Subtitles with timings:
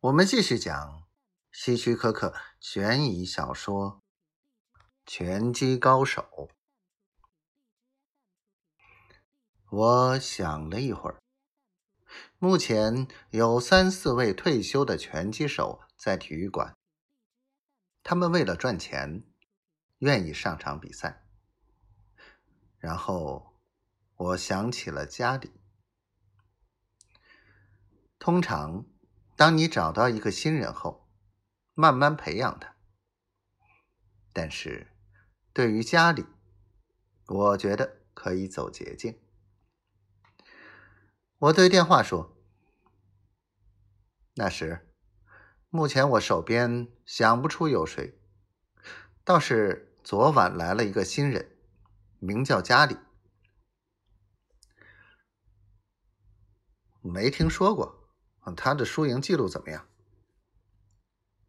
[0.00, 1.08] 我们继续讲
[1.50, 4.00] 希区柯克悬疑小说
[5.04, 6.22] 《拳击高手》。
[9.68, 11.20] 我想了一会儿，
[12.38, 16.76] 目前有三四位退休的拳击手在体育馆，
[18.04, 19.24] 他们为了赚钱，
[19.98, 21.26] 愿意上场比赛。
[22.78, 23.58] 然后
[24.14, 25.60] 我想起了家里。
[28.20, 28.86] 通常，
[29.38, 31.08] 当你找到一个新人后，
[31.74, 32.74] 慢慢培养他。
[34.32, 34.88] 但是，
[35.52, 36.26] 对于家里，
[37.28, 39.16] 我觉得可以走捷径。
[41.38, 42.36] 我对电话说
[44.34, 44.92] ：“那时，
[45.68, 48.20] 目前我手边想不出有谁，
[49.22, 51.56] 倒是昨晚来了一个新人，
[52.18, 52.96] 名叫家里，
[57.02, 57.96] 没听说过。”
[58.54, 59.88] 他的输赢记录怎么样？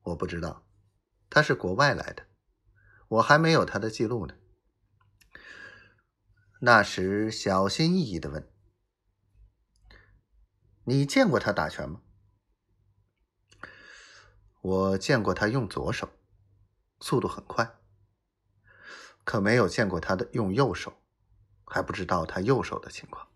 [0.03, 0.66] 我不知道，
[1.30, 2.27] 他是国外来的，
[3.07, 4.35] 我还没有他的记录呢。
[6.62, 8.51] 那时小心翼翼的问
[10.85, 12.01] ：“你见过他打拳吗？”
[14.62, 16.10] 我见过他用左手，
[16.99, 17.79] 速度很快，
[19.23, 21.01] 可没有见过他的用右手，
[21.66, 23.29] 还不知道他右手的情况。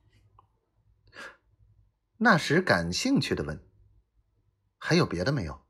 [2.23, 3.61] 那时感兴趣的问
[4.79, 5.61] ：“还有别的没有？”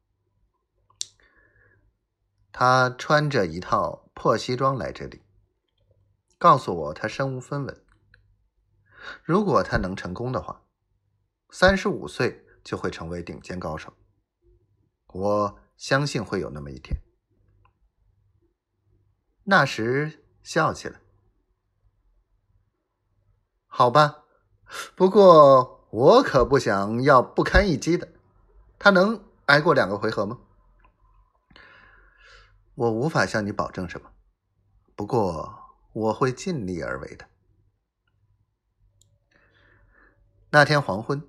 [2.54, 5.24] 他穿着一套破西装来这里，
[6.38, 7.84] 告诉我他身无分文。
[9.24, 10.64] 如果他能成功的话，
[11.50, 13.92] 三十五岁就会成为顶尖高手。
[15.08, 17.02] 我相信会有那么一天。
[19.46, 21.02] 那时笑起来。
[23.66, 24.26] 好吧，
[24.96, 25.73] 不过。
[25.94, 28.12] 我可不想要不堪一击的，
[28.80, 30.40] 他能挨过两个回合吗？
[32.74, 34.12] 我无法向你保证什么，
[34.96, 37.30] 不过我会尽力而为的。
[40.50, 41.22] 那天黄昏，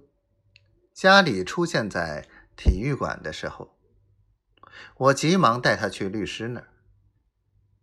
[0.95, 2.27] 家里出现在
[2.57, 3.77] 体育馆的时候，
[4.97, 6.69] 我急忙带他去律师那儿，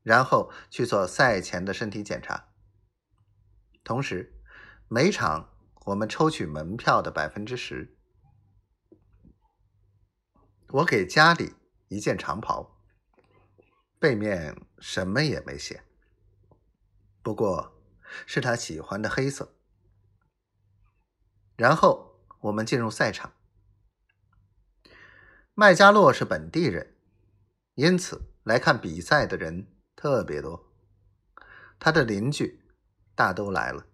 [0.02, 2.48] 然后去做赛前的身体检查，
[3.84, 4.42] 同时
[4.88, 5.51] 每场。
[5.86, 7.98] 我们抽取门票的百分之十。
[10.70, 11.56] 我给家里
[11.88, 12.80] 一件长袍，
[14.00, 15.84] 背面什么也没写，
[17.22, 17.82] 不过
[18.26, 19.56] 是他喜欢的黑色。
[21.56, 23.34] 然后我们进入赛场。
[25.54, 26.96] 麦加洛是本地人，
[27.74, 30.72] 因此来看比赛的人特别多。
[31.78, 32.64] 他的邻居
[33.14, 33.88] 大都来了。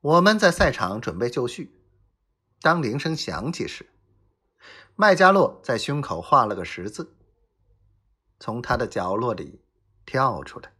[0.00, 1.72] 我们在赛场准备就绪，
[2.60, 3.84] 当铃声响起时，
[4.94, 7.16] 麦加洛在胸口画了个十字，
[8.38, 9.60] 从他的角落里
[10.06, 10.77] 跳出来。